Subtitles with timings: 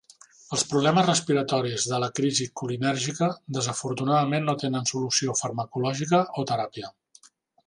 [0.55, 6.91] Els problemes respiratoris de la crisi colinèrgica desafortunadament no tenen solució farmacològica o teràpia.